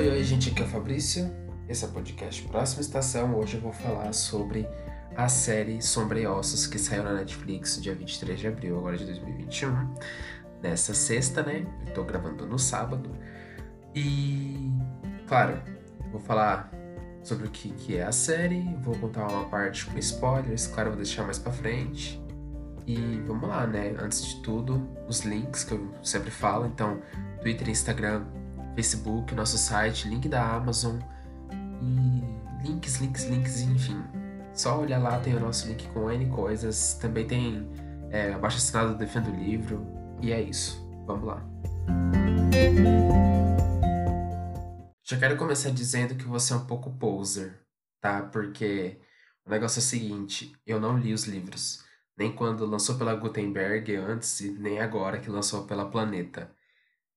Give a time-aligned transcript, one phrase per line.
[0.00, 1.30] Oi, oi, gente, aqui é o Fabrício.
[1.68, 3.38] Esse é o podcast Próxima Estação.
[3.38, 4.66] Hoje eu vou falar sobre
[5.14, 9.04] a série Sombra e Ossos que saiu na Netflix dia 23 de abril agora de
[9.04, 9.94] 2021.
[10.62, 11.66] Nessa sexta, né?
[11.86, 13.10] Eu tô gravando no sábado.
[13.94, 14.72] E,
[15.28, 15.60] claro,
[16.10, 16.72] vou falar
[17.22, 20.96] sobre o que, que é a série, vou contar uma parte com spoilers, claro, vou
[20.96, 22.18] deixar mais pra frente.
[22.86, 22.96] E
[23.26, 23.94] vamos lá, né?
[24.00, 26.64] Antes de tudo, os links que eu sempre falo.
[26.64, 27.02] Então,
[27.42, 28.24] Twitter, Instagram,
[28.74, 30.96] Facebook, nosso site, link da Amazon
[31.82, 34.02] e links, links, links, enfim.
[34.54, 36.94] Só olhar lá, tem o nosso link com N coisas.
[36.94, 37.68] Também tem
[38.10, 39.86] é, abaixo assinado Defendo o Livro.
[40.20, 40.86] E é isso.
[41.06, 41.42] Vamos lá.
[45.02, 47.60] Já quero começar dizendo que você é um pouco poser,
[48.00, 48.22] tá?
[48.22, 49.00] Porque
[49.46, 51.84] o negócio é o seguinte: eu não li os livros
[52.20, 56.54] nem quando lançou pela Gutenberg antes e nem agora que lançou pela Planeta.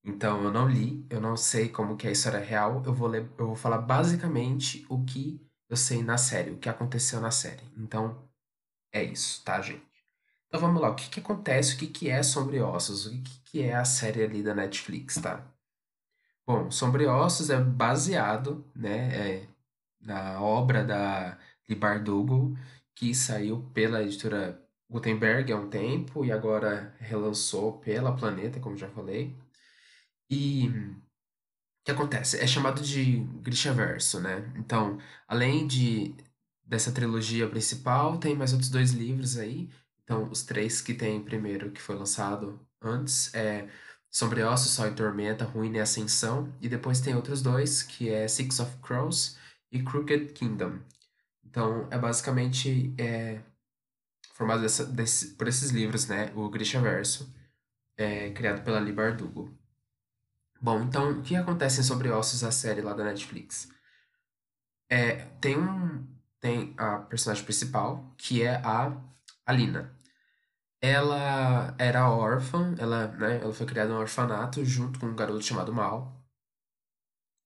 [0.03, 3.07] Então eu não li, eu não sei como que é a história real, eu vou
[3.07, 7.31] ler, eu vou falar basicamente o que eu sei na série, o que aconteceu na
[7.31, 7.63] série.
[7.77, 8.29] Então
[8.91, 9.83] é isso, tá, gente?
[10.47, 13.39] Então vamos lá, o que que acontece, o que que é Sobre Ossos, o que
[13.45, 15.45] que é a série ali da Netflix, tá?
[16.45, 19.47] Bom, Sobre Ossos é baseado, né, é,
[20.01, 21.37] na obra da
[21.69, 22.57] Lee Bardugo,
[22.95, 28.89] que saiu pela editora Gutenberg há um tempo e agora relançou pela Planeta, como já
[28.89, 29.35] falei.
[30.29, 32.37] E o que acontece?
[32.39, 34.51] É chamado de Grishaverso, né?
[34.57, 36.15] Então, além de
[36.63, 39.69] dessa trilogia principal, tem mais outros dois livros aí.
[40.03, 43.69] Então, os três que tem primeiro, que foi lançado antes, é
[44.09, 46.53] Sobre Ossos, Sol e Tormenta, Ruína e Ascensão.
[46.61, 49.37] E depois tem outros dois, que é Six of Crows
[49.71, 50.79] e Crooked Kingdom.
[51.43, 53.41] Então, é basicamente é,
[54.33, 56.31] formado dessa, desse, por esses livros, né?
[56.35, 57.33] O Grisha Verso,
[57.97, 59.51] é, criado pela Lee Bardugo.
[60.63, 63.67] Bom, então, o que acontece sobre Ossos, a série lá da Netflix?
[64.89, 66.07] É, tem um
[66.39, 69.01] tem a personagem principal, que é a
[69.45, 69.97] Alina.
[70.81, 75.73] Ela era órfã, ela, né, ela foi criada no orfanato junto com um garoto chamado
[75.73, 76.23] Mal.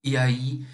[0.04, 0.66] E aí,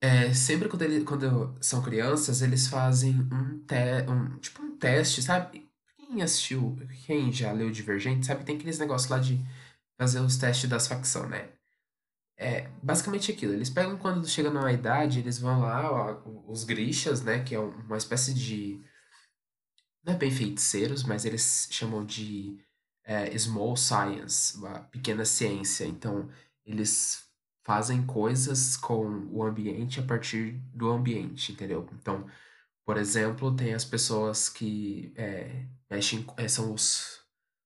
[0.00, 3.76] é, sempre quando, ele, quando são crianças, eles fazem um, te,
[4.08, 5.68] um tipo um teste, sabe?
[5.96, 8.44] Quem assistiu, quem já leu Divergente, sabe?
[8.44, 9.40] Tem aqueles negócios lá de
[9.98, 11.50] fazer os testes das facções, né?
[12.42, 13.52] É basicamente aquilo.
[13.52, 17.42] Eles pegam quando chega numa idade, eles vão lá, ó, os grixas, né?
[17.42, 18.80] Que é uma espécie de.
[20.04, 22.58] Não é bem feiticeiros, mas eles chamam de
[23.04, 25.84] é, small science, uma pequena ciência.
[25.84, 26.28] Então,
[26.66, 27.24] eles
[27.62, 31.88] fazem coisas com o ambiente a partir do ambiente, entendeu?
[31.92, 32.26] Então,
[32.84, 37.20] por exemplo, tem as pessoas que é, mexem, é, são os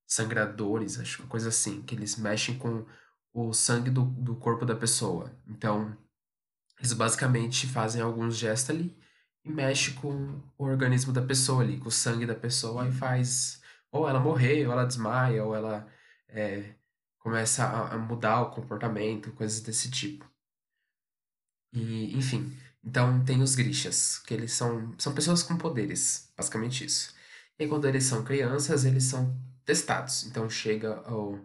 [0.07, 2.85] sangradores, acho que coisa assim, que eles mexem com
[3.37, 5.31] o sangue do, do corpo da pessoa.
[5.47, 5.95] Então,
[6.79, 8.97] eles basicamente fazem alguns gestos ali
[9.45, 13.61] e mexem com o organismo da pessoa ali, com o sangue da pessoa e faz.
[13.93, 15.87] Ou ela morrer, ou ela desmaia, ou ela
[16.29, 16.75] é,
[17.19, 20.27] começa a, a mudar o comportamento, coisas desse tipo.
[21.75, 27.15] E, enfim, então tem os grixas, que eles são, são pessoas com poderes, basicamente isso.
[27.59, 30.25] E quando eles são crianças, eles são testados.
[30.25, 31.39] Então chega o,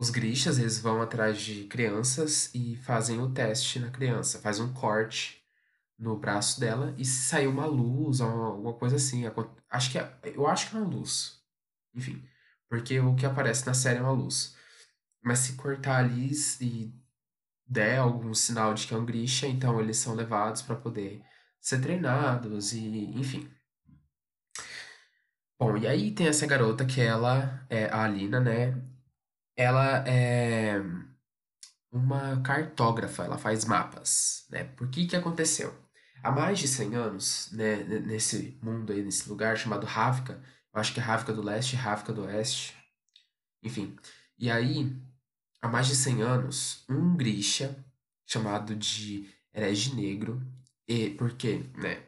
[0.00, 4.72] os grixas, eles vão atrás de crianças e fazem o teste na criança, faz um
[4.72, 5.44] corte
[5.98, 9.24] no braço dela e se uma luz alguma coisa assim,
[9.68, 11.38] acho que é, eu acho que é uma luz.
[11.94, 12.26] Enfim,
[12.66, 14.56] porque o que aparece na série é uma luz.
[15.22, 16.30] Mas se cortar ali
[16.62, 16.94] e
[17.66, 21.22] der algum sinal de que é um Grisha, então eles são levados para poder
[21.60, 23.50] ser treinados e enfim.
[25.58, 28.89] Bom, e aí tem essa garota que ela é a Alina, né?
[29.56, 30.80] Ela é
[31.92, 34.64] uma cartógrafa, ela faz mapas, né?
[34.64, 35.74] Por que que aconteceu?
[36.22, 40.92] Há mais de 100 anos, né, nesse mundo aí, nesse lugar chamado Ravka, eu acho
[40.92, 42.76] que é Ravka do Leste, Ravka do Oeste,
[43.62, 43.96] enfim.
[44.38, 44.94] E aí,
[45.62, 47.84] há mais de 100 anos, um Grisha,
[48.26, 50.40] chamado de Herege Negro,
[50.86, 52.02] e porque, né,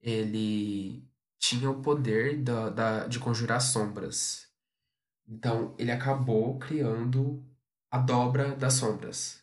[0.00, 1.04] ele
[1.38, 4.46] tinha o poder da, da, de conjurar sombras.
[5.30, 7.42] Então, ele acabou criando
[7.90, 9.42] a dobra das sombras.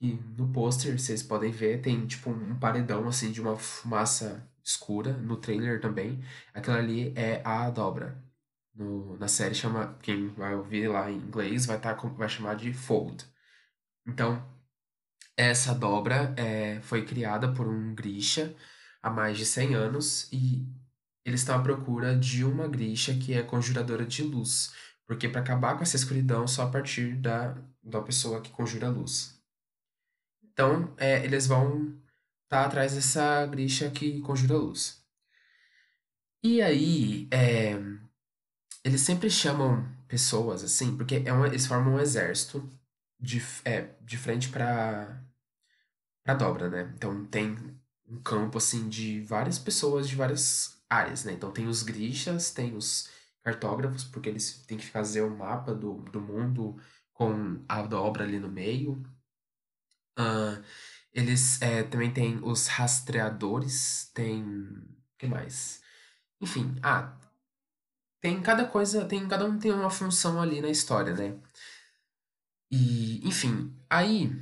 [0.00, 5.14] E no pôster, vocês podem ver, tem tipo um paredão assim de uma fumaça escura,
[5.14, 6.22] no trailer também.
[6.52, 8.22] Aquela ali é a dobra
[8.74, 12.72] no, na série chama, quem vai ouvir lá em inglês vai, tá, vai chamar de
[12.72, 13.24] fold.
[14.06, 14.44] Então,
[15.36, 18.54] essa dobra é, foi criada por um Grisha
[19.02, 20.66] há mais de 100 anos e
[21.24, 24.72] eles estão à procura de uma Grisha que é conjuradora de luz,
[25.06, 29.38] porque para acabar com essa escuridão só a partir da, da pessoa que conjura luz.
[30.42, 31.88] Então, é, eles vão
[32.44, 35.02] estar tá atrás dessa Grisha que conjura luz.
[36.42, 37.74] E aí, é,
[38.84, 42.68] eles sempre chamam pessoas assim, porque é uma, eles formam um exército
[43.18, 45.20] de, é, de frente para
[46.22, 46.92] para dobra, né?
[46.96, 47.54] Então tem
[48.08, 51.32] um campo assim de várias pessoas de várias áreas, né?
[51.32, 53.10] Então tem os grixas, tem os
[53.44, 56.76] cartógrafos, porque eles têm que fazer o um mapa do, do mundo
[57.12, 59.02] com a dobra ali no meio.
[60.18, 60.62] Uh,
[61.12, 64.42] eles é, também têm os rastreadores, tem.
[64.42, 65.82] O que mais?
[66.40, 67.16] Enfim, ah,
[68.20, 71.38] tem cada coisa, tem cada um tem uma função ali na história, né?
[72.70, 74.32] E, enfim, aí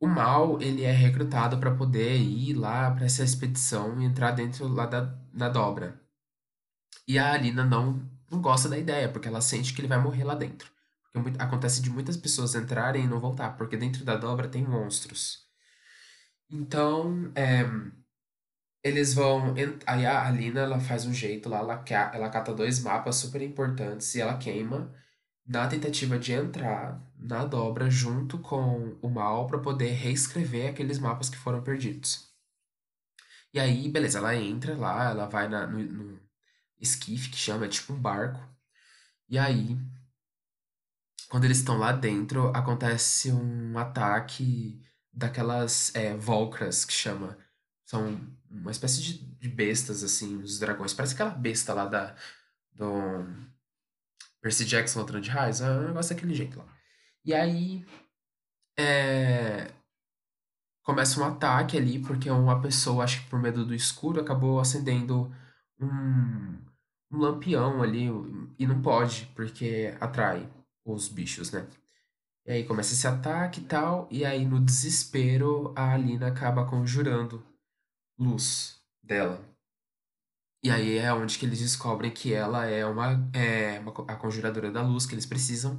[0.00, 4.68] o mal ele é recrutado para poder ir lá para essa expedição e entrar dentro
[4.68, 5.02] lá da,
[5.32, 5.99] da dobra.
[7.10, 10.22] E a Alina não, não gosta da ideia, porque ela sente que ele vai morrer
[10.22, 10.70] lá dentro.
[11.12, 15.44] Porque acontece de muitas pessoas entrarem e não voltar, porque dentro da dobra tem monstros.
[16.48, 17.64] Então, é,
[18.84, 19.56] eles vão.
[19.84, 21.84] Aí a Alina ela faz um jeito lá, ela,
[22.14, 24.94] ela cata dois mapas super importantes e ela queima
[25.44, 31.28] na tentativa de entrar na dobra junto com o mal para poder reescrever aqueles mapas
[31.28, 32.30] que foram perdidos.
[33.52, 36.29] E aí, beleza, ela entra lá, ela vai na, no, no
[36.80, 38.40] esquife, que chama, é tipo um barco.
[39.28, 39.78] E aí,
[41.28, 44.82] quando eles estão lá dentro, acontece um ataque
[45.12, 47.38] daquelas é, Volcras, que chama.
[47.84, 50.92] São uma espécie de, de bestas, assim, os dragões.
[50.92, 52.16] Parece aquela besta lá da.
[52.72, 53.26] Do
[54.40, 55.60] Percy Jackson Latrão de Raios.
[55.60, 56.66] É um negócio daquele jeito lá.
[57.24, 57.84] E aí.
[58.78, 59.70] É,
[60.82, 65.32] começa um ataque ali, porque uma pessoa, acho que por medo do escuro, acabou acendendo
[65.78, 66.58] um,
[67.10, 68.08] um lampião ali.
[68.58, 70.48] E não pode, porque atrai
[70.84, 71.66] os bichos, né?
[72.46, 77.44] E aí começa esse ataque e tal, e aí no desespero a Alina acaba conjurando
[78.18, 79.40] luz dela.
[80.62, 84.70] E aí é onde que eles descobrem que ela é uma, é uma a conjuradora
[84.70, 85.78] da luz que eles precisam.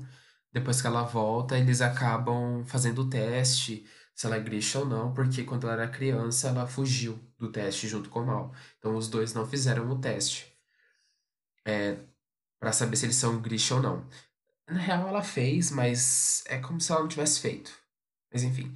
[0.52, 3.86] Depois que ela volta, eles acabam fazendo o teste
[4.16, 7.88] se ela é Grisha ou não, porque quando ela era criança ela fugiu do teste
[7.88, 8.54] junto com o Mal.
[8.78, 10.51] Então os dois não fizeram o teste.
[11.66, 11.98] É,
[12.60, 14.08] para saber se eles são Grisha ou não.
[14.68, 17.72] Na real, ela fez, mas é como se ela não tivesse feito.
[18.32, 18.74] Mas enfim.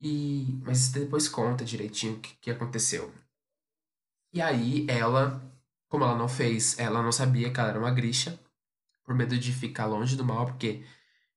[0.00, 3.12] E, mas depois conta direitinho o que, que aconteceu.
[4.32, 5.42] E aí, ela,
[5.88, 8.38] como ela não fez, ela não sabia que ela era uma Grisha,
[9.04, 10.84] por medo de ficar longe do mal, porque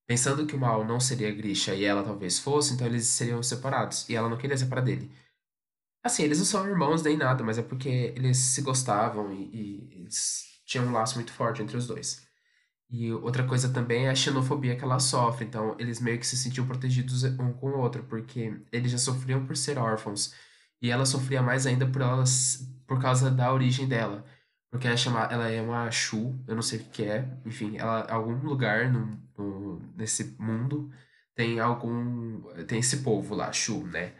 [0.07, 4.07] pensando que o mal não seria Grisha e ela talvez fosse, então eles seriam separados.
[4.09, 5.11] E ela não queria separar dele.
[6.03, 9.93] Assim, eles não são irmãos nem nada, mas é porque eles se gostavam e, e
[9.95, 12.27] eles tinham um laço muito forte entre os dois.
[12.89, 15.45] E outra coisa também é a xenofobia que ela sofre.
[15.45, 19.45] Então, eles meio que se sentiam protegidos um com o outro, porque eles já sofriam
[19.45, 20.33] por ser órfãos.
[20.81, 24.25] E ela sofria mais ainda por elas, por causa da origem dela.
[24.69, 27.27] Porque ela é, chama, ela é uma Shu, eu não sei o que é.
[27.45, 30.91] Enfim, ela algum lugar no, no, nesse mundo
[31.35, 32.41] tem algum.
[32.65, 34.13] Tem esse povo lá, Shu, né?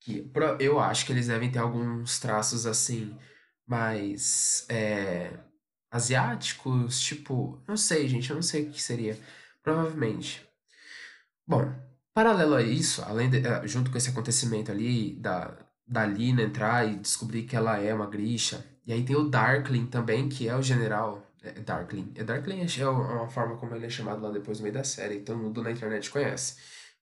[0.00, 0.30] Que
[0.60, 3.16] eu acho que eles devem ter alguns traços assim,
[3.66, 4.66] mais.
[4.68, 5.30] É,
[5.90, 9.16] asiáticos, tipo, não sei, gente, eu não sei o que seria.
[9.62, 10.44] Provavelmente.
[11.46, 11.72] Bom,
[12.12, 15.56] paralelo a isso, além de, eh, junto com esse acontecimento ali da
[15.86, 18.64] da Lina entrar e descobrir que ela é uma Grisha.
[18.86, 21.22] E aí tem o Darkling também, que é o general.
[21.42, 22.12] É Darkling.
[22.14, 24.84] É Darkling é, é uma forma como ele é chamado lá depois no meio da
[24.84, 25.20] série.
[25.20, 26.56] Todo mundo na internet conhece.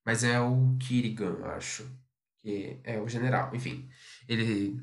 [0.05, 1.89] Mas é o Kirigan, acho.
[2.43, 3.55] Que é o general.
[3.55, 3.89] Enfim,
[4.29, 4.83] ele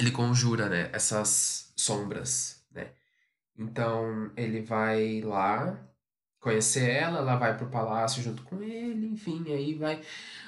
[0.00, 2.60] ele conjura, né, essas sombras
[3.60, 5.78] então ele vai lá
[6.40, 10.02] conhecer ela, ela vai pro palácio junto com ele, enfim, aí vai.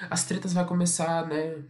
[0.09, 1.63] As tretas vai começar, né?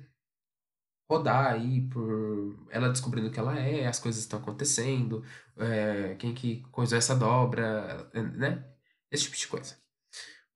[1.10, 5.24] Rodar aí por ela descobrindo que ela é, as coisas estão acontecendo,
[5.58, 8.66] é, quem que coisou essa dobra, né?
[9.12, 9.78] Esse tipo de coisa.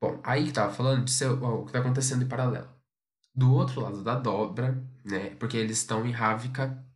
[0.01, 2.69] Bom, aí que tava falando de ser, ó, o que tá acontecendo em paralelo.
[3.35, 5.31] Do outro lado da dobra, né?
[5.35, 6.86] Porque eles estão em Ravika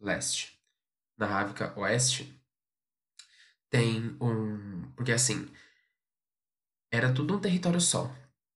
[0.00, 0.58] Leste.
[1.18, 2.40] Na Ravika Oeste,
[3.70, 4.90] tem um.
[4.96, 5.48] Porque assim,
[6.90, 8.12] era tudo um território só,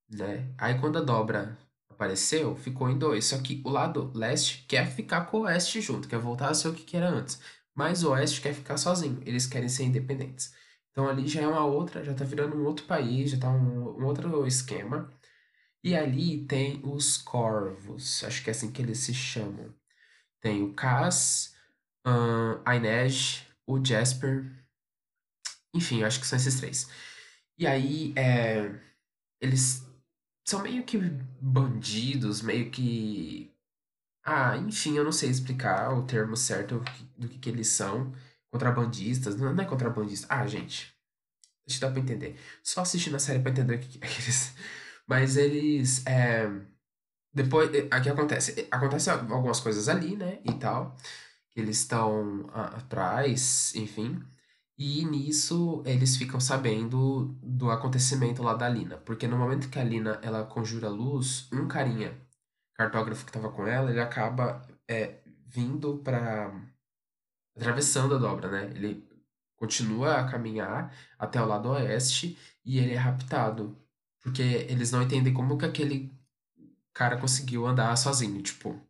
[0.09, 0.52] né?
[0.59, 3.26] Aí quando a dobra apareceu, ficou em dois.
[3.26, 6.68] Só que o lado leste quer ficar com o oeste junto, quer voltar a ser
[6.68, 7.40] o que era antes.
[7.75, 10.54] Mas o oeste quer ficar sozinho, eles querem ser independentes.
[10.90, 14.00] Então ali já é uma outra, já tá virando um outro país, já tá um,
[14.00, 15.11] um outro esquema.
[15.85, 19.75] E ali tem os corvos, acho que é assim que eles se chamam.
[20.40, 21.54] Tem o Cass,
[22.64, 24.61] a Inej, o Jasper
[25.75, 26.88] enfim, eu acho que são esses três.
[27.59, 28.75] E aí, é,
[29.40, 29.87] eles
[30.47, 30.99] são meio que
[31.40, 33.52] bandidos, meio que.
[34.25, 36.82] Ah, enfim, eu não sei explicar o termo certo
[37.16, 38.12] do que, que eles são.
[38.52, 39.37] Contrabandistas.
[39.37, 40.26] Não, é contrabandista.
[40.30, 40.94] Ah, gente.
[41.66, 42.38] Deixa eu dar pra entender.
[42.62, 44.54] Só assistindo a série pra entender o que, que eles.
[45.06, 46.04] Mas eles.
[46.06, 46.49] É...
[47.32, 47.70] Depois.
[47.70, 48.68] O que acontece?
[48.70, 50.40] Acontece algumas coisas ali, né?
[50.44, 50.96] E tal.
[51.50, 54.22] Que eles estão atrás, enfim.
[54.78, 58.96] E nisso eles ficam sabendo do acontecimento lá da Lina.
[58.99, 62.18] Porque no momento que a Lina ela conjura luz, um carinha,
[62.75, 66.50] cartógrafo que tava com ela, ele acaba é, vindo para
[67.56, 68.72] atravessando a dobra, né?
[68.75, 69.06] Ele
[69.56, 73.76] continua a caminhar até o lado oeste e ele é raptado.
[74.22, 76.10] Porque eles não entendem como que aquele
[76.94, 78.80] cara conseguiu andar sozinho, tipo.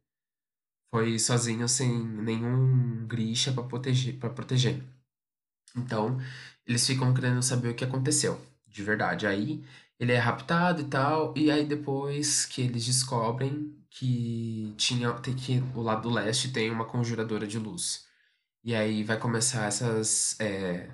[0.92, 4.82] Foi sozinho sem nenhum Grisha para proteger, para proteger.
[5.76, 6.18] Então,
[6.66, 9.26] eles ficam querendo saber o que aconteceu, de verdade.
[9.26, 9.64] Aí
[9.98, 15.82] ele é raptado e tal, e aí depois que eles descobrem que tinha que o
[15.82, 18.06] lado do leste tem uma conjuradora de luz.
[18.64, 20.90] E aí vai começar essas é,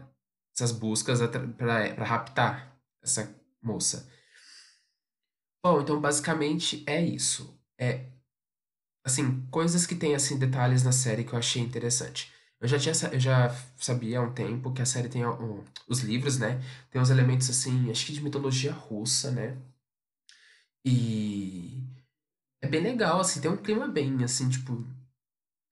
[0.54, 1.20] essas buscas
[1.56, 4.08] para raptar essa moça.
[5.66, 7.58] Bom, então basicamente é isso.
[7.76, 8.06] É
[9.04, 12.30] assim, coisas que tem assim detalhes na série que eu achei interessante.
[12.60, 16.00] Eu já tinha, eu já sabia há um tempo que a série tem um, os
[16.00, 16.60] livros, né?
[16.90, 19.56] Tem uns elementos assim, acho que de mitologia russa, né?
[20.84, 21.82] E
[22.62, 24.86] é bem legal, assim, tem um clima bem, assim, tipo,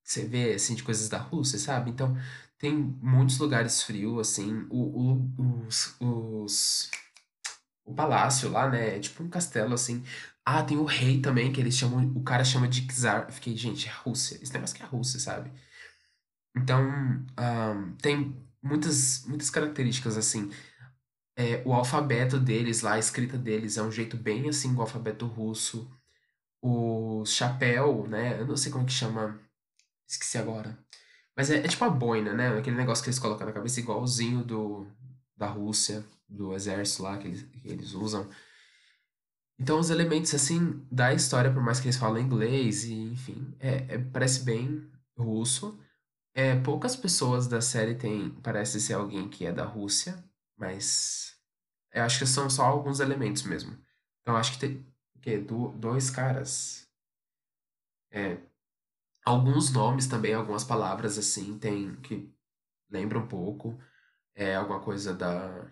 [0.03, 1.91] você vê, assim, de coisas da Rússia, sabe?
[1.91, 2.15] Então,
[2.59, 6.91] tem muitos lugares frios, assim, o, o, os, os,
[7.85, 8.97] o palácio lá, né?
[8.97, 10.03] É tipo um castelo, assim.
[10.45, 13.25] Ah, tem o rei também, que eles chamam, o cara chama de Czar.
[13.27, 14.39] Eu fiquei, gente, é Rússia.
[14.41, 15.51] Esse negócio que é Rússia, sabe?
[16.55, 16.81] Então,
[17.39, 20.51] um, tem muitas, muitas características assim.
[21.37, 25.25] É, o alfabeto deles lá, a escrita deles é um jeito bem assim o alfabeto
[25.27, 25.89] russo.
[26.61, 28.39] O chapéu, né?
[28.39, 29.39] Eu não sei como que chama.
[30.07, 30.77] Esqueci agora.
[31.35, 32.57] Mas é, é tipo a boina, né?
[32.57, 34.87] Aquele negócio que eles colocam na cabeça igualzinho do,
[35.37, 38.29] da Rússia, do exército lá que eles, que eles usam.
[39.59, 43.95] Então, os elementos, assim, da história, por mais que eles falem inglês, e enfim, é,
[43.95, 45.79] é parece bem russo.
[46.33, 50.21] É, poucas pessoas da série têm, parece ser alguém que é da Rússia,
[50.57, 51.35] mas
[51.93, 53.77] eu acho que são só alguns elementos mesmo.
[54.21, 54.85] Então acho que tem
[55.21, 56.85] que do, dois caras.
[58.11, 58.37] É,
[59.25, 62.29] alguns nomes também, algumas palavras assim, tem que
[62.89, 63.79] lembram um pouco
[64.35, 65.71] é alguma coisa da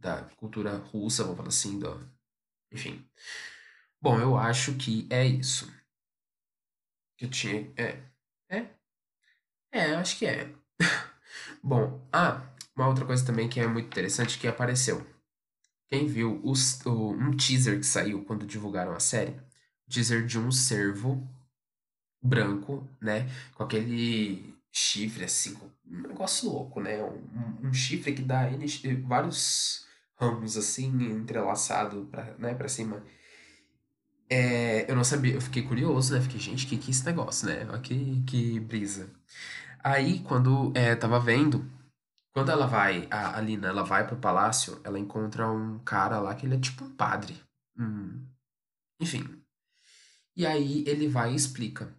[0.00, 2.10] da cultura russa, vamos falar assim, do,
[2.72, 3.04] enfim.
[4.00, 5.70] Bom, eu acho que é isso.
[7.18, 8.02] Que eu tinha, é,
[8.48, 8.66] é,
[9.72, 10.52] é, acho que é.
[11.62, 12.42] Bom, ah,
[12.74, 15.06] uma outra coisa também que é muito interessante que apareceu.
[15.88, 19.38] Quem viu os, o, um teaser que saiu quando divulgaram a série?
[19.88, 21.28] Teaser de um cervo
[22.22, 23.28] branco, né?
[23.54, 27.02] Com aquele chifre assim, um negócio louco, né?
[27.02, 28.44] Um, um chifre que dá
[29.04, 29.84] vários
[30.20, 33.02] ramos assim, entrelaçado pra, né, pra cima.
[34.28, 36.20] É, eu não sabia, eu fiquei curioso, né?
[36.20, 37.66] Fiquei, gente, que que é esse negócio, né?
[37.68, 39.10] Olha que, que brisa.
[39.82, 41.64] Aí, quando é, tava vendo,
[42.32, 46.46] quando ela vai, a Alina, ela vai pro palácio, ela encontra um cara lá que
[46.46, 47.40] ele é tipo um padre.
[47.78, 48.24] Hum,
[49.00, 49.42] enfim.
[50.36, 51.94] E aí ele vai e explica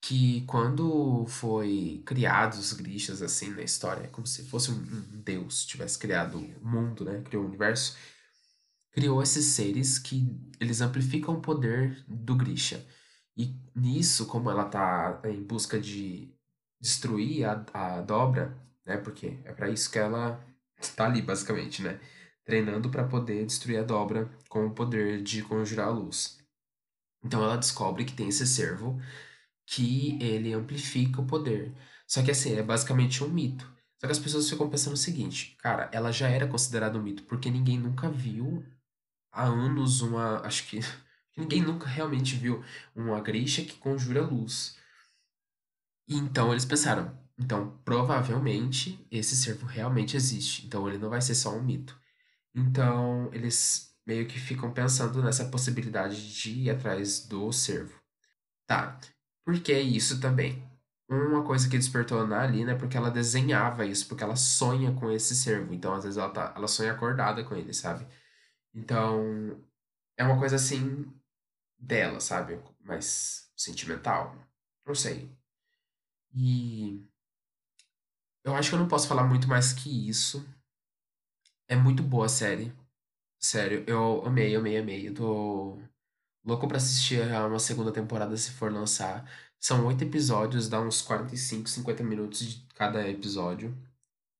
[0.00, 4.82] que quando foi criados os Grishas, assim, na história, é como se fosse um,
[5.22, 7.20] deus tivesse criado o mundo, né?
[7.22, 7.96] Criou o universo.
[8.92, 10.26] Criou esses seres que
[10.58, 12.84] eles amplificam o poder do Grisha.
[13.36, 16.34] E nisso, como ela tá em busca de
[16.80, 18.96] destruir a, a dobra, né?
[18.96, 20.42] Porque é para isso que ela
[20.80, 22.00] está ali, basicamente, né?
[22.44, 26.38] Treinando para poder destruir a dobra com o poder de conjurar a luz.
[27.22, 28.98] Então ela descobre que tem esse servo
[29.70, 31.72] que ele amplifica o poder.
[32.06, 33.64] Só que assim, é basicamente um mito.
[34.00, 37.22] Só que as pessoas ficam pensando o seguinte, cara, ela já era considerada um mito,
[37.24, 38.64] porque ninguém nunca viu
[39.32, 40.40] há anos uma.
[40.46, 40.80] Acho que.
[41.36, 42.62] Ninguém nunca realmente viu
[42.94, 44.76] uma Grisha que conjura luz.
[46.08, 51.56] Então eles pensaram, então provavelmente esse servo realmente existe, então ele não vai ser só
[51.56, 51.98] um mito.
[52.54, 57.98] Então eles meio que ficam pensando nessa possibilidade de ir atrás do servo.
[58.66, 59.00] Tá,
[59.44, 60.62] por que isso também?
[61.08, 65.10] Uma coisa que despertou na Alina é porque ela desenhava isso, porque ela sonha com
[65.10, 65.74] esse servo.
[65.74, 68.06] Então, às vezes, ela, tá, ela sonha acordada com ele, sabe?
[68.74, 69.60] Então,
[70.16, 71.12] é uma coisa assim
[71.78, 72.60] dela, sabe?
[72.80, 74.36] Mais sentimental.
[74.86, 75.30] Não sei.
[76.34, 77.04] E
[78.44, 80.46] eu acho que eu não posso falar muito mais que isso.
[81.68, 82.72] É muito boa a série.
[83.38, 85.08] Sério, eu amei, amei, amei.
[85.08, 85.78] Eu tô
[86.44, 89.28] louco pra assistir a uma segunda temporada se for lançar.
[89.58, 93.76] São oito episódios, dá uns 45, 50 minutos de cada episódio.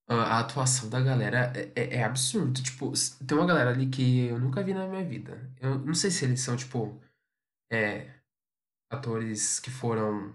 [0.09, 2.63] A a atuação da galera é, é, é absurdo.
[2.63, 2.93] Tipo,
[3.27, 5.51] tem uma galera ali que eu nunca vi na minha vida.
[5.61, 7.01] Eu não sei se eles são, tipo,
[7.71, 8.11] é,
[8.91, 10.35] atores que foram.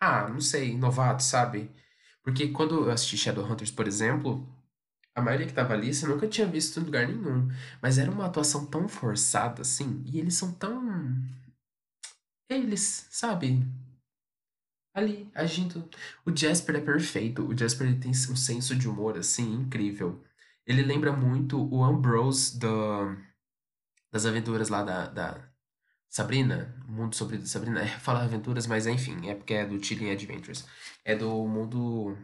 [0.00, 1.70] Ah, não sei, novatos, sabe?
[2.22, 4.46] Porque quando eu assisti Shadowhunters, por exemplo,
[5.18, 7.48] a maioria que tava ali você nunca tinha visto em lugar nenhum.
[7.82, 11.14] Mas era uma atuação tão forçada, assim, e eles são tão.
[12.50, 13.62] Eles, sabe?
[14.94, 15.88] Ali, agindo.
[16.26, 17.46] O Jasper é perfeito.
[17.46, 20.24] O Jasper ele tem um senso de humor, assim, incrível.
[20.66, 23.16] Ele lembra muito o Ambrose do,
[24.10, 25.48] das aventuras lá da, da
[26.08, 26.74] Sabrina.
[26.88, 27.80] Mundo sobre Sabrina.
[27.82, 30.66] É, falar aventuras, mas enfim, é porque é do Chilling Adventures.
[31.04, 32.16] É do mundo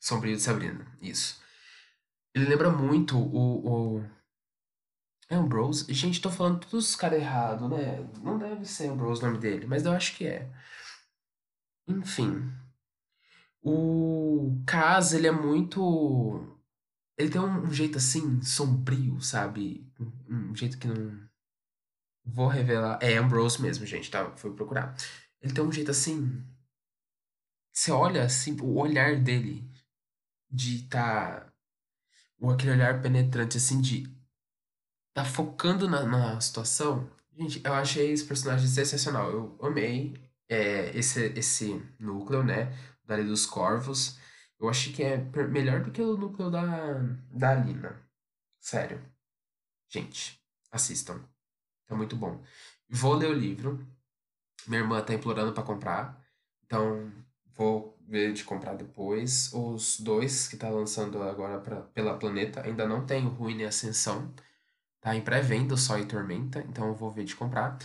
[0.00, 0.86] sombrio de Sabrina.
[1.00, 1.40] Isso.
[2.36, 4.04] Ele lembra muito o, o
[5.30, 5.90] É Ambrose?
[5.90, 8.06] Gente, tô falando todos os caras errado, né?
[8.22, 10.46] Não deve ser Ambrose o nome dele, mas eu acho que é.
[11.88, 12.52] Enfim.
[13.62, 16.60] O Kaz, ele é muito.
[17.16, 19.90] Ele tem um, um jeito assim, sombrio, sabe?
[19.98, 21.18] Um, um jeito que não.
[22.22, 22.98] Vou revelar.
[23.00, 24.30] É Ambrose mesmo, gente, tá?
[24.36, 24.94] Fui procurar.
[25.40, 26.44] Ele tem um jeito assim.
[27.72, 29.66] Você olha assim, o olhar dele
[30.50, 31.50] de tá.
[32.38, 34.06] Ou aquele olhar penetrante, assim, de
[35.14, 37.10] tá focando na, na situação.
[37.38, 39.30] Gente, eu achei esse personagem sensacional.
[39.30, 40.14] Eu amei
[40.48, 42.72] é, esse, esse núcleo, né?
[43.04, 44.18] Dali dos Corvos.
[44.58, 45.16] Eu achei que é
[45.48, 46.94] melhor do que o núcleo da,
[47.30, 47.98] da Alina.
[48.60, 49.02] Sério.
[49.88, 50.40] Gente,
[50.70, 51.20] assistam.
[51.86, 52.42] Tá muito bom.
[52.88, 53.86] Vou ler o livro.
[54.66, 56.22] Minha irmã tá implorando pra comprar.
[56.64, 57.12] Então,
[57.54, 59.52] vou ver de comprar depois.
[59.52, 62.62] Os dois que tá lançando agora pra, pela Planeta.
[62.62, 64.32] Ainda não tem o Ruína e Ascensão.
[65.00, 67.78] Tá em pré-venda Sol e Tormenta, então eu vou ver de comprar.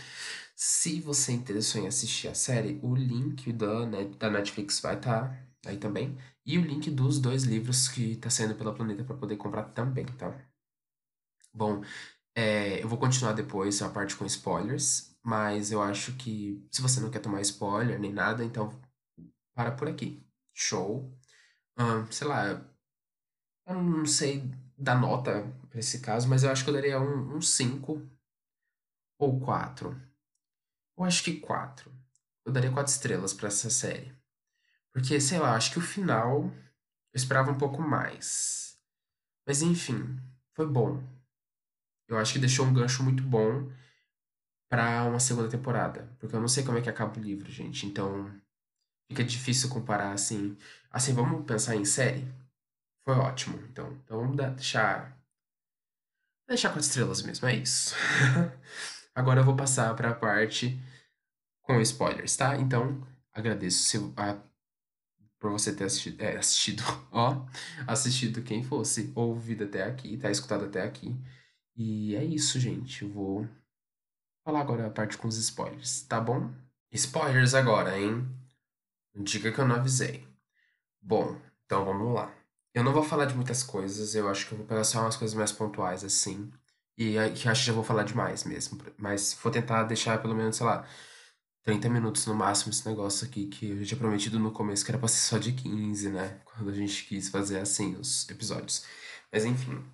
[0.56, 3.84] Se você interessou em assistir a série, o link da,
[4.18, 6.16] da Netflix vai estar aí também.
[6.44, 10.06] E o link dos dois livros que tá saindo pela Planeta para poder comprar também,
[10.06, 10.34] tá?
[11.54, 11.82] Bom,
[12.34, 17.00] é, eu vou continuar depois a parte com spoilers, mas eu acho que se você
[17.00, 18.70] não quer tomar spoiler nem nada, então
[19.54, 20.24] para por aqui.
[20.52, 21.12] Show.
[22.10, 22.64] Sei lá,
[23.66, 27.36] eu não sei dar nota pra esse caso, mas eu acho que eu daria um,
[27.36, 28.06] um 5
[29.18, 30.00] ou 4.
[30.96, 31.90] Eu acho que 4.
[32.44, 34.14] Eu daria 4 estrelas pra essa série.
[34.92, 38.78] Porque, sei lá, acho que o final eu esperava um pouco mais.
[39.46, 40.18] Mas enfim,
[40.54, 41.02] foi bom.
[42.08, 43.72] Eu acho que deixou um gancho muito bom
[44.68, 46.14] pra uma segunda temporada.
[46.18, 47.86] Porque eu não sei como é que acaba o livro, gente.
[47.86, 48.30] Então
[49.12, 50.56] fica difícil comparar assim.
[50.90, 52.26] Assim, vamos pensar em série?
[53.04, 53.58] Foi ótimo.
[53.70, 55.22] Então, então vamos deixar
[56.48, 57.94] Deixar quatro estrelas mesmo, é isso.
[59.14, 60.78] Agora eu vou passar para a parte
[61.62, 62.56] com spoilers, tá?
[62.58, 64.38] Então, agradeço se, a,
[65.38, 67.46] por você ter assistido, é, assistido, ó,
[67.86, 71.16] assistido quem fosse, ouvido até aqui, tá escutado até aqui.
[71.76, 73.04] E é isso, gente.
[73.04, 73.48] Vou
[74.44, 76.52] falar agora a parte com os spoilers, tá bom?
[76.92, 78.28] Spoilers agora, hein?
[79.14, 80.26] Diga que eu não avisei.
[81.00, 82.34] Bom, então vamos lá.
[82.74, 85.16] Eu não vou falar de muitas coisas, eu acho que eu vou pegar só umas
[85.16, 86.50] coisas mais pontuais, assim.
[86.96, 88.78] E que acho que já vou falar demais mesmo.
[88.98, 90.86] Mas vou tentar deixar pelo menos, sei lá,
[91.62, 94.90] 30 minutos no máximo esse negócio aqui, que eu já tinha prometido no começo que
[94.90, 96.40] era pra ser só de 15, né?
[96.44, 98.86] Quando a gente quis fazer assim os episódios.
[99.32, 99.84] Mas enfim.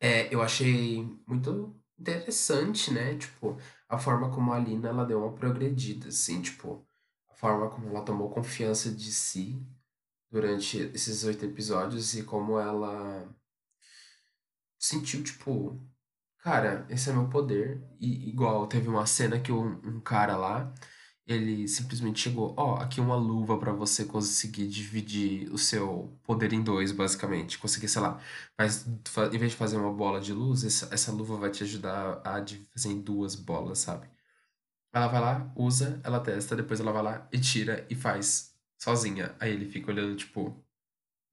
[0.00, 3.16] É, eu achei muito interessante, né?
[3.16, 3.56] Tipo,
[3.88, 6.86] a forma como a Alina ela deu uma progredida, assim, tipo,
[7.36, 9.60] forma como ela tomou confiança de si
[10.30, 13.28] durante esses oito episódios e como ela
[14.78, 15.80] sentiu, tipo,
[16.38, 17.82] cara, esse é meu poder.
[18.00, 20.72] E igual teve uma cena que um, um cara lá,
[21.26, 26.62] ele simplesmente chegou, ó, aqui uma luva pra você conseguir dividir o seu poder em
[26.62, 27.58] dois, basicamente.
[27.58, 28.20] Conseguir, sei lá,
[29.06, 32.20] fa- em vez de fazer uma bola de luz, essa, essa luva vai te ajudar
[32.24, 34.08] a fazer em duas bolas, sabe?
[34.96, 39.36] Ela vai lá, usa, ela testa, depois ela vai lá e tira e faz sozinha.
[39.38, 40.64] Aí ele fica olhando, tipo,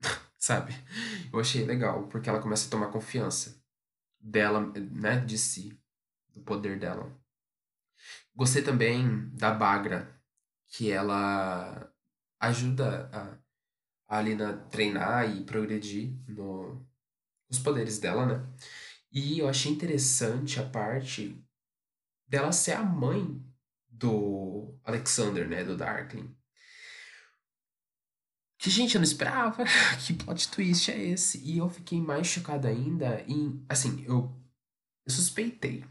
[0.37, 0.73] sabe?
[1.31, 3.63] Eu achei legal, porque ela começa a tomar confiança
[4.19, 4.59] dela,
[4.91, 5.79] né, de si,
[6.33, 7.09] do poder dela.
[8.35, 10.13] Gostei também da Bagra,
[10.67, 11.89] que ela
[12.41, 13.37] ajuda a,
[14.13, 16.85] a Alina treinar e progredir no,
[17.49, 18.45] nos poderes dela, né?
[19.09, 21.41] E eu achei interessante a parte
[22.27, 23.52] dela ser a mãe
[24.03, 26.35] do Alexander, né, do Darkling.
[28.59, 29.63] Que, gente, eu não esperava.
[30.05, 31.37] Que plot twist é esse?
[31.39, 33.65] E eu fiquei mais chocado ainda em.
[33.69, 34.37] Assim, eu,
[35.05, 35.85] eu suspeitei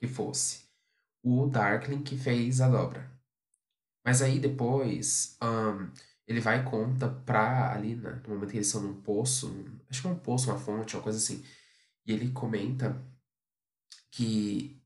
[0.00, 0.68] que fosse
[1.22, 3.10] o Darkling que fez a dobra.
[4.04, 5.92] Mas aí depois, um,
[6.26, 9.52] ele vai e conta pra Alina, no momento que eles estão num poço,
[9.88, 11.44] acho que é um poço, uma fonte, uma coisa assim.
[12.06, 13.00] E ele comenta
[14.12, 14.80] que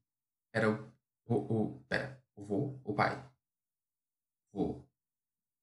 [0.55, 0.97] era o.
[1.29, 2.81] O, o pera, o vô?
[2.85, 3.23] O pai?
[4.53, 4.83] O.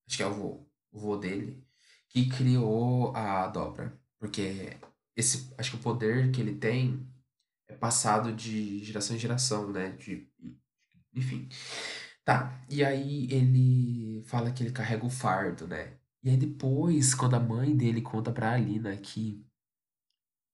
[0.07, 0.67] Acho que é o vô.
[0.91, 1.65] O vô dele.
[2.09, 3.97] Que criou a dobra.
[4.19, 4.77] Porque
[5.15, 5.53] esse.
[5.57, 7.07] Acho que o poder que ele tem
[7.67, 9.91] é passado de geração em geração, né?
[9.91, 10.27] De,
[11.13, 11.47] enfim.
[12.25, 12.63] Tá.
[12.69, 15.97] E aí ele fala que ele carrega o fardo, né?
[16.23, 19.45] E aí depois, quando a mãe dele conta pra Alina que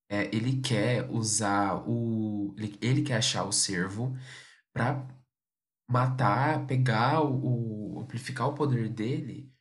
[0.09, 2.55] é, ele quer usar o.
[2.57, 4.17] Ele, ele quer achar o servo
[4.73, 5.07] pra
[5.89, 9.51] matar, pegar o, o- amplificar o poder dele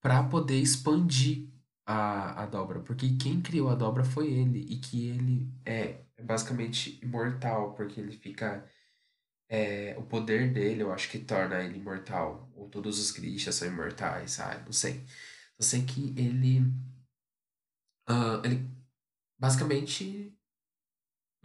[0.00, 1.48] pra poder expandir
[1.86, 2.80] a, a dobra.
[2.80, 4.60] Porque quem criou a dobra foi ele.
[4.68, 8.68] E que ele é, é basicamente imortal, porque ele fica.
[9.48, 12.50] é, o poder dele, eu acho que torna ele imortal.
[12.54, 14.64] Ou todos os Grishas são imortais, sabe?
[14.64, 15.04] Não sei.
[15.58, 16.62] Eu sei que ele.
[18.06, 18.68] ah, ele
[19.38, 20.37] basicamente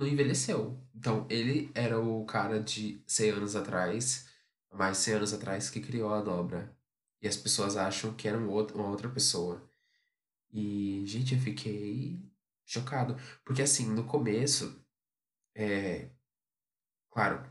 [0.04, 0.80] não envelheceu.
[0.96, 4.30] Então, ele era o cara de 100 anos atrás,
[4.72, 6.76] mais 100 anos atrás, que criou a dobra.
[7.22, 9.68] E as pessoas acham que era um uma outra pessoa.
[10.52, 12.22] E, gente, eu fiquei
[12.66, 13.16] chocado.
[13.46, 14.84] Porque, assim, no começo,
[15.56, 16.10] é.
[17.12, 17.44] Claro,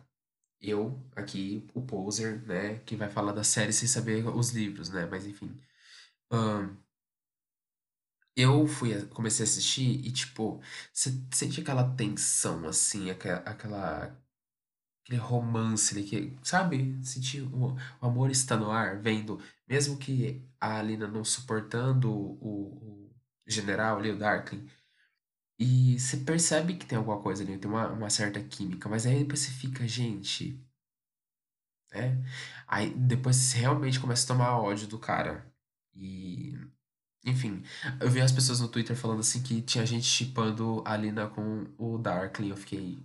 [0.61, 5.07] eu aqui, o poser, né, que vai falar da série sem saber os livros, né?
[5.07, 5.61] Mas, enfim.
[6.31, 6.77] ahn,
[8.37, 10.61] eu fui, comecei a assistir e, tipo,
[10.93, 14.19] você sente aquela tensão, assim, aquela, aquela
[15.05, 16.99] aquele romance ali que, sabe?
[17.05, 23.09] Sentir o, o amor está no ar, vendo, mesmo que a Alina não suportando o,
[23.09, 23.15] o
[23.47, 24.69] general ali, o Darkling,
[25.59, 29.21] e você percebe que tem alguma coisa ali, tem uma, uma certa química, mas aí
[29.21, 30.61] depois você fica, gente,
[31.93, 32.23] né?
[32.67, 35.47] Aí depois você realmente começa a tomar ódio do cara.
[35.95, 36.55] E,
[37.25, 37.63] enfim,
[38.01, 41.67] eu vi as pessoas no Twitter falando assim que tinha gente shippando a Alina com
[41.79, 42.99] o Darkling, eu fiquei,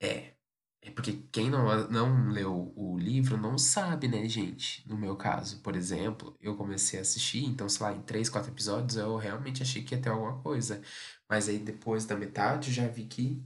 [0.00, 0.34] é.
[0.82, 4.86] É porque quem não, não leu o livro não sabe, né, gente?
[4.88, 8.50] No meu caso, por exemplo, eu comecei a assistir, então, sei lá, em três, quatro
[8.52, 10.82] episódios eu realmente achei que ia ter alguma coisa.
[11.28, 13.42] Mas aí depois da metade eu já vi que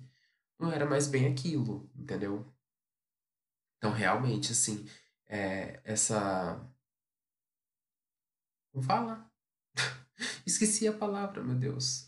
[0.59, 2.47] não era mais bem aquilo, entendeu?
[3.79, 4.87] Então, realmente, assim,
[5.29, 6.61] é, essa.
[8.73, 9.29] Não fala?
[10.47, 12.07] Esqueci a palavra, meu Deus.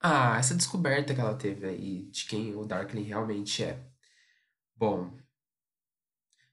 [0.00, 3.80] Ah, essa descoberta que ela teve aí de quem o Darkling realmente é.
[4.76, 5.18] Bom,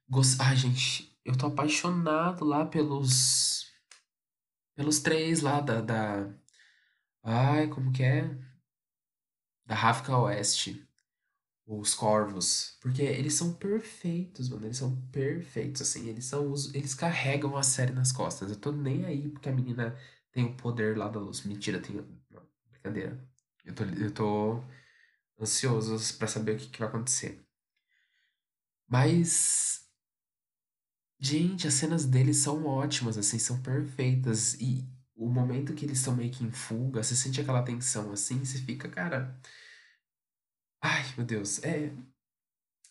[0.10, 3.66] Gos- Ai, gente, eu tô apaixonado lá pelos
[4.76, 6.34] pelos três lá da, da...
[7.24, 8.30] Ai, como que é?
[9.68, 10.85] Da Ravka Oeste,
[11.68, 16.74] os Corvos, porque eles são perfeitos, mano, eles são perfeitos, assim, eles são os...
[16.76, 18.52] eles carregam a série nas costas.
[18.52, 19.98] Eu tô nem aí porque a menina
[20.32, 21.44] tem o poder lá da luz.
[21.44, 21.96] Mentira, tem
[22.32, 23.20] não, brincadeira.
[23.66, 24.64] Eu tô eu tô
[25.42, 27.46] ansioso pra saber o que que vai acontecer.
[28.88, 29.86] Mas
[31.20, 34.54] Gente, as cenas deles são ótimas, assim, são perfeitas.
[34.56, 38.44] E o momento que eles estão meio que em fuga, você sente aquela tensão assim,
[38.44, 39.38] você fica, cara.
[40.88, 41.92] Ai, meu Deus, é.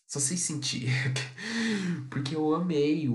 [0.06, 0.88] Só sei sentir.
[2.10, 3.14] Porque eu amei o,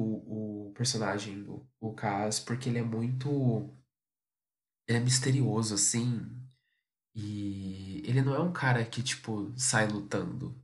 [0.70, 3.70] o personagem, o, o Kaz, porque ele é muito.
[4.88, 6.30] Ele é misterioso, assim.
[7.16, 10.56] E ele não é um cara que, tipo, sai lutando.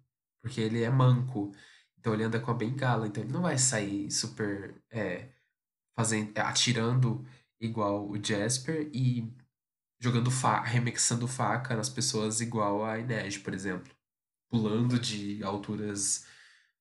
[0.41, 1.51] Porque ele é manco.
[1.99, 3.07] Então ele anda com a bengala.
[3.07, 4.81] Então ele não vai sair super.
[4.91, 5.29] É,
[5.97, 7.25] fazendo, atirando
[7.61, 9.33] igual o Jasper e
[10.01, 13.94] jogando fa arremessando faca nas pessoas igual a Inej, por exemplo.
[14.55, 16.25] Pulando de alturas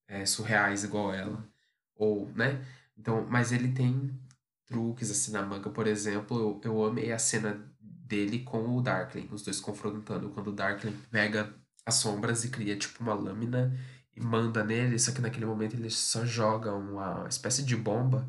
[0.09, 1.49] é, surreais igual ela.
[1.97, 2.65] Ou, né?
[2.97, 4.19] Então, mas ele tem
[4.67, 9.29] truques assim na manga, por exemplo, eu, eu amei a cena dele com o Darkling,
[9.31, 13.77] os dois confrontando, quando o Darkling pega as sombras e cria tipo uma lâmina
[14.17, 18.29] e manda nele, só que naquele momento ele só joga uma espécie de bomba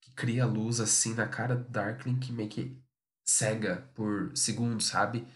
[0.00, 2.80] que cria luz assim na cara do Darkling que meio que
[3.24, 5.26] cega por segundos, sabe?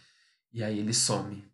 [0.52, 1.44] E aí ele some.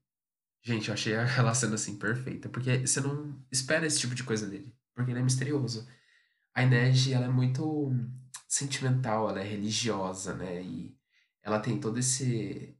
[0.67, 4.49] Gente, eu achei aquela cena assim perfeita, porque você não espera esse tipo de coisa
[4.49, 5.87] dele, porque ele é misterioso.
[6.55, 7.93] A Inej, ela é muito
[8.49, 10.61] sentimental, ela é religiosa, né?
[10.63, 10.97] E
[11.43, 12.77] ela tem todo esse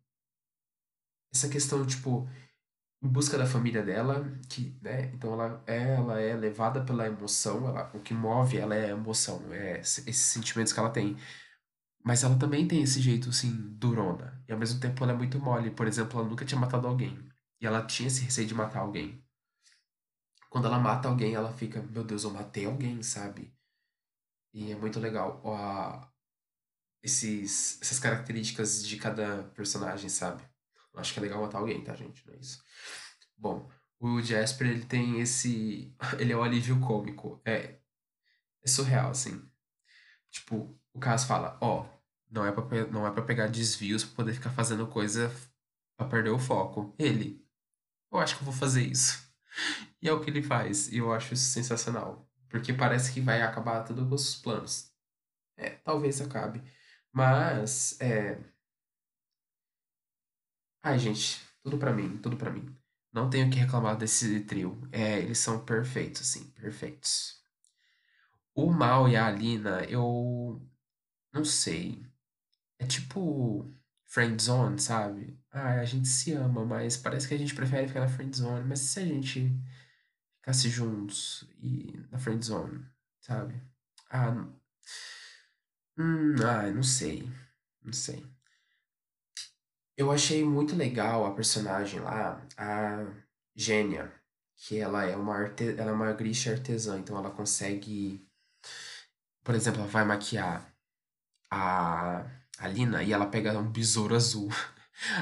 [1.33, 2.29] essa questão, tipo,
[3.03, 5.07] em busca da família dela, que, né?
[5.15, 9.53] Então ela, ela é levada pela emoção, ela, o que move ela é a emoção,
[9.53, 11.17] é esses sentimentos que ela tem.
[12.05, 14.43] Mas ela também tem esse jeito, assim, durona.
[14.49, 15.71] E ao mesmo tempo ela é muito mole.
[15.73, 17.19] Por exemplo, ela nunca tinha matado alguém.
[17.61, 19.23] E ela tinha esse receio de matar alguém.
[20.51, 23.55] Quando ela mata alguém, ela fica, meu Deus, eu matei alguém, sabe?
[24.53, 26.07] E é muito legal ó,
[27.03, 30.43] esses, essas características de cada personagem, sabe?
[30.93, 32.27] Eu acho que é legal matar alguém, tá, gente?
[32.27, 32.63] Não é isso.
[33.37, 35.95] Bom, o Jasper, ele tem esse.
[36.19, 37.41] Ele é o alívio cômico.
[37.45, 37.79] É,
[38.63, 39.43] é surreal, assim.
[40.31, 41.87] Tipo, o Caso fala: Ó,
[42.31, 45.31] não é pra, não é pra pegar desvios pra poder ficar fazendo coisa
[45.97, 46.95] pra perder o foco.
[46.99, 47.46] Ele,
[48.17, 49.27] eu acho que eu vou fazer isso.
[50.03, 50.89] E é o que ele faz.
[50.93, 52.29] E eu acho isso sensacional.
[52.49, 54.93] Porque parece que vai acabar com os planos.
[55.57, 56.63] É, talvez acabe.
[57.13, 58.39] Mas, é.
[60.83, 62.77] Ai, gente, tudo para mim, tudo para mim.
[63.13, 64.81] Não tenho que reclamar desse trio.
[64.93, 67.43] É, eles são perfeitos, assim, perfeitos.
[68.55, 70.61] O Mal e a Alina, eu
[71.33, 72.05] não sei.
[72.79, 73.75] É tipo
[74.07, 75.39] friendzone, sabe?
[75.51, 78.65] Ah, a gente se ama, mas parece que a gente prefere ficar na friendzone.
[78.65, 79.51] Mas se a gente
[80.39, 82.85] ficasse juntos e na friendzone,
[83.21, 83.61] sabe?
[84.11, 84.61] Ah, não.
[85.99, 87.31] Hum, ah, não sei.
[87.83, 88.25] Não sei.
[89.97, 93.05] Eu achei muito legal a personagem lá, a
[93.55, 94.13] Gênia,
[94.57, 95.65] que ela é uma arte...
[95.79, 98.27] ela é uma grixa artesã, então ela consegue,
[99.45, 100.75] por exemplo, ela vai maquiar
[101.51, 102.25] a,
[102.59, 104.51] a Lina e ela pega um besouro azul.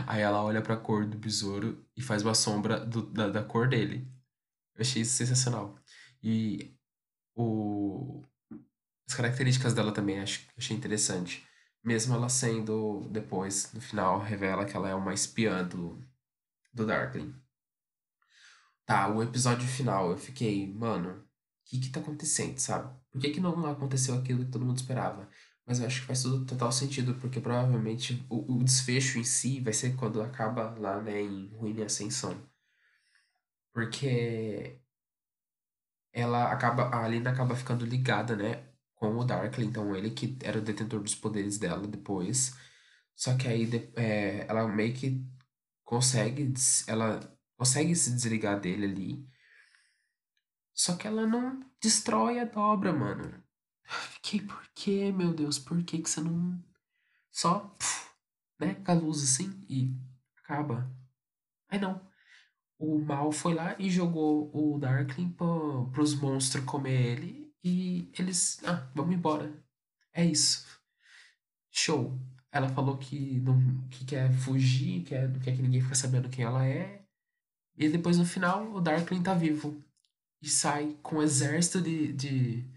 [0.07, 3.69] Aí ela olha pra cor do besouro e faz uma sombra do, da, da cor
[3.69, 4.09] dele.
[4.75, 5.79] Eu achei isso sensacional.
[6.23, 6.77] E
[7.35, 8.23] o,
[9.09, 11.47] as características dela também acho, achei interessante.
[11.83, 16.03] Mesmo ela sendo, depois, no final, revela que ela é uma espiã do,
[16.73, 17.35] do Darkling.
[18.87, 21.25] Tá, o episódio final, eu fiquei, mano, o
[21.65, 22.95] que que tá acontecendo, sabe?
[23.11, 25.29] Por que que não aconteceu aquilo que todo mundo esperava?
[25.67, 29.61] Mas eu acho que faz todo total sentido, porque provavelmente o, o desfecho em si
[29.61, 32.37] vai ser quando acaba lá, né, em Ruína e Ascensão.
[33.73, 34.81] Porque
[36.13, 40.59] ela acaba, a Alina acaba ficando ligada, né, com o Darkly, então ele que era
[40.59, 42.57] o detentor dos poderes dela depois.
[43.15, 45.25] Só que aí é, ela meio que
[45.85, 46.53] consegue,
[46.87, 47.21] ela
[47.57, 49.29] consegue se desligar dele ali.
[50.75, 53.44] Só que ela não destrói a dobra, mano.
[53.85, 55.59] Fiquei, por quê, meu Deus?
[55.59, 56.63] Por que que você não.
[57.31, 57.73] Só,
[58.59, 59.95] né, com a luz assim e
[60.39, 60.91] acaba.
[61.69, 62.01] Aí não.
[62.79, 68.63] O mal foi lá e jogou o Darkling pro, pros monstros comer ele e eles.
[68.65, 69.53] Ah, vamos embora.
[70.13, 70.67] É isso.
[71.71, 72.19] Show.
[72.53, 76.45] Ela falou que não que quer fugir, que não quer que ninguém fique sabendo quem
[76.45, 77.05] ela é.
[77.77, 79.83] E depois no final o Darkling tá vivo.
[80.41, 82.74] E sai com um exército de, de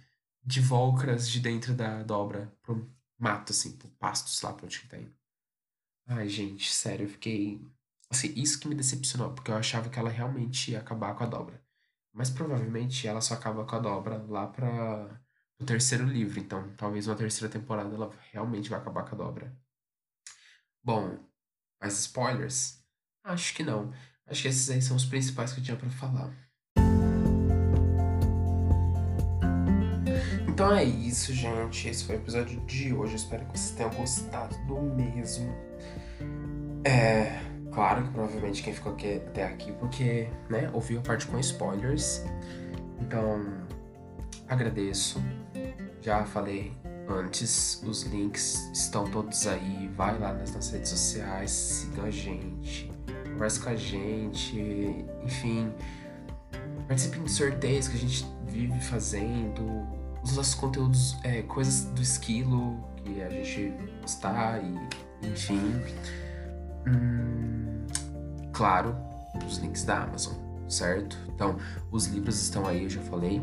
[0.48, 4.80] de Volcras de dentro da dobra pro mato, assim, pro pasto, sei lá pra onde
[4.80, 5.14] que tá indo.
[6.08, 7.62] Ai, gente, sério, eu fiquei.
[8.10, 11.28] Assim, isso que me decepcionou, porque eu achava que ela realmente ia acabar com a
[11.28, 11.62] dobra.
[12.14, 15.22] Mas provavelmente ela só acaba com a dobra lá para
[15.60, 19.54] o terceiro livro, então talvez na terceira temporada ela realmente vai acabar com a dobra.
[20.82, 21.20] Bom,
[21.82, 22.82] mais spoilers?
[23.24, 23.94] Acho que não.
[24.26, 26.34] Acho que esses aí são os principais que eu tinha para falar.
[30.58, 31.88] Então é isso, gente.
[31.88, 33.16] Esse foi o episódio de hoje.
[33.16, 35.56] Espero que vocês tenham gostado do mesmo.
[36.84, 37.40] É.
[37.72, 42.24] Claro que provavelmente quem ficou aqui, até aqui, porque, né, ouviu a parte com spoilers.
[43.00, 43.46] Então,
[44.50, 45.24] agradeço.
[46.02, 46.74] Já falei
[47.08, 49.88] antes, os links estão todos aí.
[49.96, 52.92] Vai lá nas nossas redes sociais, siga a gente,
[53.32, 55.72] conversa com a gente, enfim.
[56.88, 62.78] Participem de sorteios que a gente vive fazendo os nossos conteúdos, é, coisas do esquilo
[62.98, 65.82] que a gente gostar e enfim.
[66.88, 67.86] Hum,
[68.52, 68.96] claro,
[69.46, 70.34] os links da Amazon,
[70.68, 71.18] certo?
[71.30, 71.58] Então,
[71.92, 73.42] os livros estão aí, eu já falei.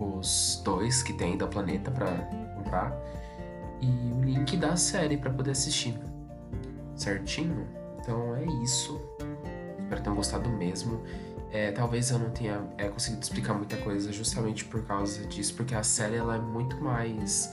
[0.00, 2.10] Os dois que tem da Planeta para
[2.56, 2.92] comprar.
[3.80, 5.98] E o link da série para poder assistir.
[6.96, 7.66] Certinho?
[8.00, 9.00] Então é isso.
[9.78, 11.02] Espero que tenham gostado mesmo.
[11.52, 15.74] É, talvez eu não tenha é, conseguido explicar muita coisa justamente por causa disso, porque
[15.74, 17.52] a série ela é muito mais.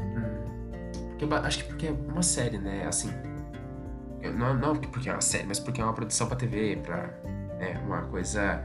[0.00, 2.86] Hum, porque, acho que porque é uma série, né?
[2.86, 3.10] Assim.
[4.36, 7.08] Não, não porque é uma série, mas porque é uma produção pra TV, pra.
[7.58, 8.62] Né, uma coisa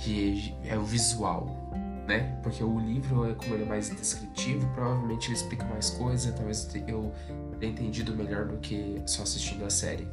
[0.00, 1.70] que é o visual,
[2.06, 2.38] né?
[2.42, 7.12] Porque o livro, como ele é mais descritivo, provavelmente ele explica mais coisa, talvez eu
[7.58, 10.08] tenha entendido melhor do que só assistindo a série,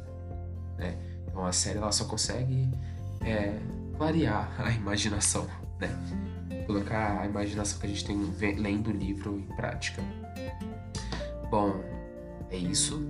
[0.76, 0.96] né?
[1.26, 2.70] Então a série ela só consegue
[3.20, 3.58] é,
[3.96, 5.46] variar a imaginação,
[5.80, 5.88] né?
[6.66, 8.16] Colocar a imaginação que a gente tem
[8.56, 10.02] lendo o livro em prática.
[11.50, 11.80] Bom,
[12.50, 13.02] é isso,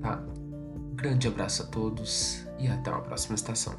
[0.00, 0.22] tá?
[0.36, 3.74] Um grande abraço a todos e até uma próxima estação.